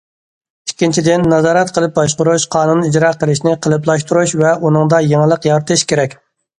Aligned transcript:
ئىككىنچىدىن، 0.69 1.25
نازارەت 1.33 1.73
قىلىپ 1.75 1.93
باشقۇرۇش، 1.99 2.47
قانۇن 2.57 2.83
ئىجرا 2.89 3.13
قىلىشنى 3.23 3.57
قېلىپلاشتۇرۇش 3.69 4.37
ۋە 4.45 4.59
ئۇنىڭدا 4.59 5.07
يېڭىلىق 5.11 5.51
يارىتىش 5.55 5.91
كېرەك. 5.95 6.23